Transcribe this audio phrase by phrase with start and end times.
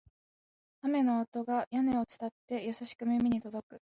[0.81, 3.81] 雨の音が屋根を伝って、優しく耳に届く